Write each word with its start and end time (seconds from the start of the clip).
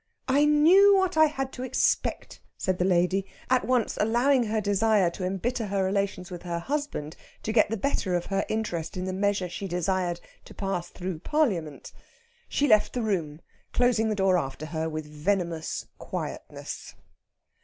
"I 0.27 0.45
knew 0.45 0.95
what 0.95 1.15
I 1.15 1.25
had 1.25 1.51
to 1.53 1.61
expect!" 1.63 2.41
said 2.57 2.79
the 2.79 2.85
lady, 2.85 3.23
at 3.51 3.65
once 3.67 3.99
allowing 4.01 4.45
her 4.45 4.59
desire 4.59 5.11
to 5.11 5.23
embitter 5.23 5.67
her 5.67 5.83
relations 5.83 6.31
with 6.31 6.41
her 6.41 6.57
husband 6.57 7.15
to 7.43 7.51
get 7.53 7.69
the 7.69 7.77
better 7.77 8.15
of 8.15 8.25
her 8.25 8.43
interest 8.49 8.97
in 8.97 9.05
the 9.05 9.13
measure 9.13 9.47
she 9.47 9.67
desired 9.67 10.19
to 10.45 10.55
pass 10.55 10.89
through 10.89 11.19
Parliament. 11.19 11.93
She 12.49 12.67
left 12.67 12.93
the 12.93 13.03
room, 13.03 13.41
closing 13.73 14.09
the 14.09 14.15
door 14.15 14.39
after 14.39 14.65
her 14.65 14.89
with 14.89 15.05
venomous 15.05 15.85
quietness. 15.99 16.95